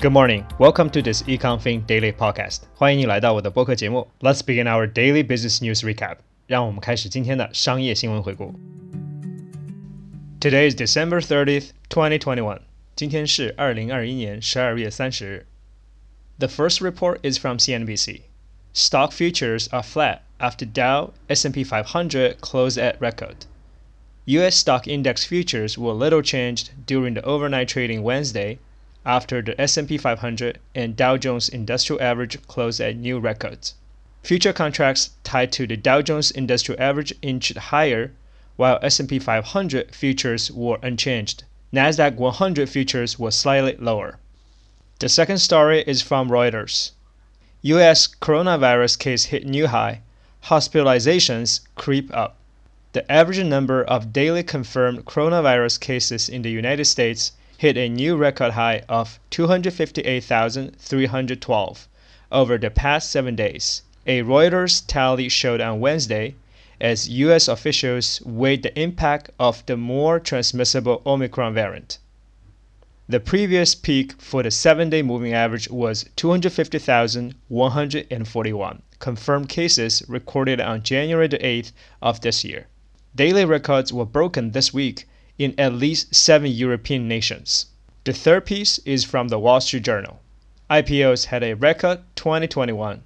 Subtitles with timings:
[0.00, 0.44] Good morning.
[0.58, 2.62] Welcome to this EconFin Daily Podcast.
[2.74, 4.08] 欢迎你来到我的播客节目。
[4.20, 6.16] Let's begin our daily business news recap.
[6.46, 8.54] 让我们开始今天的商业新闻回顾。
[10.40, 12.60] Today is December 30th, 2021.
[12.96, 15.46] 今天是二零二一年十二月三十日。
[16.38, 18.22] The first report is from CNBC.
[18.74, 23.46] Stock futures are flat after Dow S&P 500 closed at record.
[24.26, 24.56] U.S.
[24.56, 28.58] stock index futures were little changed during the overnight trading Wednesday
[29.07, 33.73] after the S&P 500 and Dow Jones Industrial Average closed at new records.
[34.21, 38.11] Future contracts tied to the Dow Jones Industrial Average inched higher,
[38.57, 41.45] while S&P 500 futures were unchanged.
[41.73, 44.19] Nasdaq 100 futures were slightly lower.
[44.99, 46.91] The second story is from Reuters.
[47.61, 50.01] US coronavirus case hit new high.
[50.47, 52.35] Hospitalizations creep up.
[52.91, 58.15] The average number of daily confirmed coronavirus cases in the United States hit a new
[58.15, 61.87] record high of 258,312
[62.31, 63.81] over the past seven days.
[64.05, 66.35] A Reuters tally showed on Wednesday
[66.79, 67.47] as U.S.
[67.47, 71.97] officials weighed the impact of the more transmissible Omicron variant.
[73.09, 80.83] The previous peak for the seven day moving average was 250,141 confirmed cases recorded on
[80.83, 82.67] January the 8th of this year.
[83.15, 85.07] Daily records were broken this week
[85.37, 87.67] in at least seven European nations.
[88.03, 90.19] The third piece is from the Wall Street Journal.
[90.69, 93.03] IPOs had a record 2021.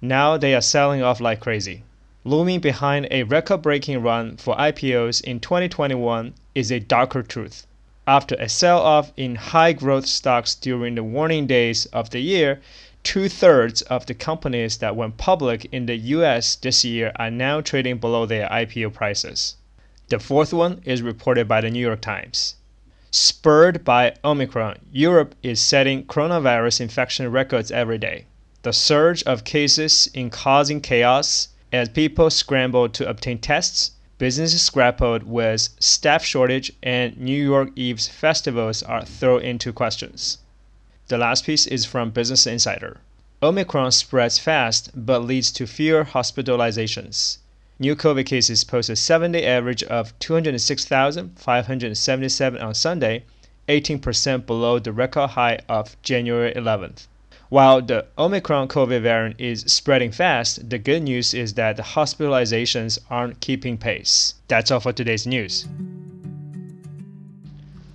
[0.00, 1.82] Now they are selling off like crazy.
[2.24, 7.66] Looming behind a record breaking run for IPOs in 2021 is a darker truth.
[8.06, 12.60] After a sell off in high growth stocks during the warning days of the year,
[13.02, 17.60] two thirds of the companies that went public in the US this year are now
[17.60, 19.56] trading below their IPO prices.
[20.08, 22.56] The fourth one is reported by the New York Times.
[23.10, 28.26] Spurred by Omicron, Europe is setting coronavirus infection records every day.
[28.64, 35.22] The surge of cases is causing chaos as people scramble to obtain tests, businesses grappled
[35.22, 40.36] with staff shortage, and New York Eve's festivals are thrown into questions.
[41.08, 43.00] The last piece is from Business Insider.
[43.42, 47.38] Omicron spreads fast but leads to fewer hospitalizations.
[47.83, 53.23] New COVID cases post a seven day average of 206,577 on Sunday,
[53.67, 57.07] 18% below the record high of January 11th.
[57.49, 62.99] While the Omicron COVID variant is spreading fast, the good news is that the hospitalizations
[63.09, 64.35] aren't keeping pace.
[64.47, 65.65] That's all for today's news.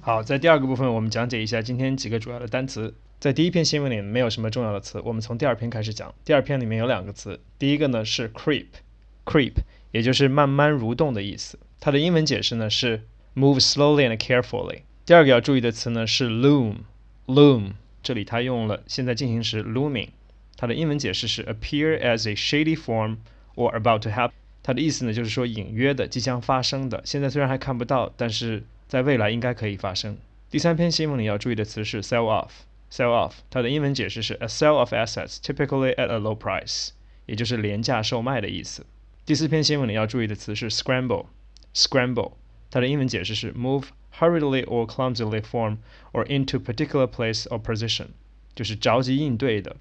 [0.00, 2.94] 好，在第二个部分，我们讲解一下今天几个主要的单词。
[3.20, 6.12] 在第一篇新闻里没有什么重要的词，我们从第二篇开始讲。
[6.24, 9.54] 第二篇里面有两个词，第一个呢是 creep，creep
[9.91, 11.57] 也就是慢慢蠕动的意思。
[11.79, 13.03] 它的英文解释呢是
[13.35, 14.81] move slowly and carefully。
[15.05, 17.71] 第二个要注意的词呢是 loom，loom。
[18.01, 20.09] 这里它用了现在进行时 looming，
[20.55, 23.17] 它的英文解释是 appear as a shady form
[23.55, 24.31] or about to happen。
[24.61, 27.01] 它的意思呢就是说隐约的、即将发生的。
[27.03, 30.17] 现在虽然还看不到，但是在未来应该可以发生。
[30.49, 36.89] 第三篇新闻里要注意的词是 sell off，sell off，它的英文解释是 a sell of assets typically at a low price，
[37.25, 38.85] 也就是廉价售卖的意思。
[39.29, 42.31] 第四篇新闻里要注意的词是 scramble，scramble，
[42.71, 43.83] 它的英文解释是 move。
[44.17, 45.77] hurriedly or clumsily form
[46.13, 48.07] or into particular place or position，
[48.55, 49.75] 就是着急应对的。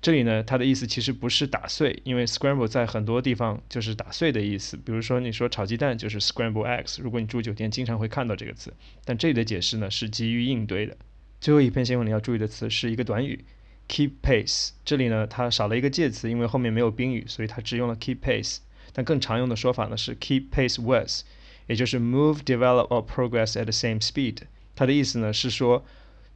[0.00, 4.78] 这里呢，它的意思其实不是打碎，因为 scramble 在很多地方就是打碎的意思。
[4.78, 8.72] 比如说你说炒鸡蛋就是 scramble eggs，如果你住酒店，经常会看到这个词。
[9.04, 10.96] 但这里的解释呢是急于应对的。
[11.38, 13.44] 最后一篇新闻里要注意的词是一个短语
[13.86, 18.60] keep pace，这里呢它少了一个介词，因为后面没有宾语，所以它只用了 keep pace。
[18.96, 21.22] 但更常用的说法呢是 keep pace with。
[21.68, 24.36] 也就是 move, develop or progress at the same speed。
[24.76, 25.84] 它的意思呢是说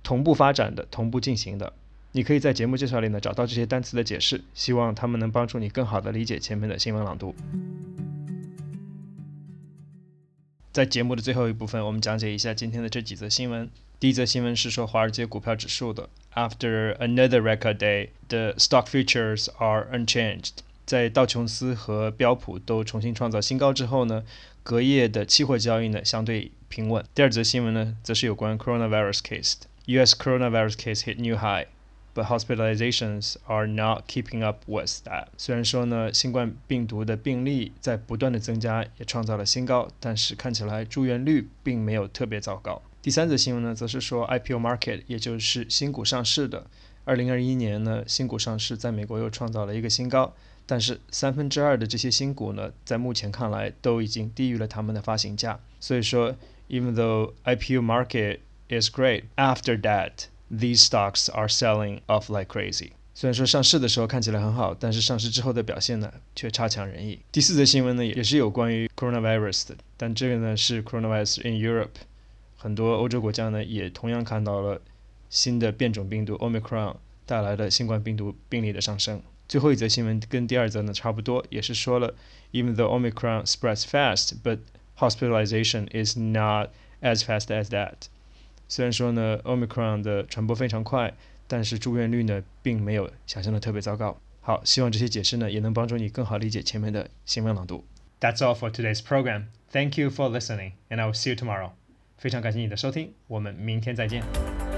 [0.03, 1.73] 同步发展的、同步进行的。
[2.11, 7.33] 你可以在节目介绍里呢找到这些单词的解释，希望它们能帮助你更好的理解前面的新闻朗读。
[10.73, 13.71] 在节目的最后一部分，我们讲解一下今天的这几则新闻。
[14.01, 20.55] 第一则新闻是说华尔街股票指数的，After another record day, the stock futures are unchanged。
[20.91, 24.25] 在道琼斯和标普都重新创造新高之后呢，
[24.65, 27.05] 隔夜的期货交易呢相对平稳。
[27.15, 29.55] 第二则新闻呢，则是有关 coronavirus case。
[29.87, 30.17] U.S.
[30.17, 31.69] coronavirus case hit new high,
[32.13, 35.27] but hospitalizations are not keeping up with that。
[35.37, 42.83] 虽然说呢，新冠病毒的病例在不断的增加，也创造了新高，但是看起来住院率并没有特别糟糕。
[43.01, 46.67] 第三则新闻呢，则是说 IPO market，也就是新股上市的。
[47.11, 50.33] 二零二一年呢，新股上市在美国又创造了一个新高。
[50.65, 55.59] 但是三分之二的这些新股呢，在目前看来都已经低于了他们的发行价。
[55.81, 56.37] 所以说
[56.69, 62.91] ，even though IPO market is great, after that these stocks are selling off like crazy。
[63.13, 67.19] 虽然说上市的时候看起来很好，但是上市之后的表现呢却差强人意。
[67.33, 71.89] 第四则新闻呢也是有关于 coronavirus 的，但这个呢是 coronavirus in Europe，
[72.57, 74.81] 很多欧洲国家呢也同样看到了
[75.30, 79.22] 新的变种病毒 Omicron 带来的新冠病毒病例的上升。
[79.48, 82.16] 最后一则新闻跟第二则呢差不多，也是说了，
[82.52, 84.60] even though Omicron spreads fast，but
[84.98, 86.72] hospitalization is not
[87.02, 87.94] as fast as that。
[88.68, 91.14] 虽然说呢，Omicron 的传播非常快，
[91.48, 94.20] 但是住院率呢并没有想象的特别糟糕。
[94.42, 97.84] 好，希望这些解释呢也能帮助你更好理解前面的新闻朗读。
[98.20, 99.46] That's all for today's program.
[99.72, 101.72] Thank you for listening, and I will see you tomorrow.
[102.18, 104.69] 非常感谢你的收听，我们明天再见。